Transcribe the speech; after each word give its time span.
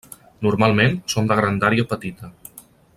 Normalment 0.45 0.97
són 1.15 1.29
de 1.33 1.37
grandària 1.41 1.87
petita. 1.93 2.35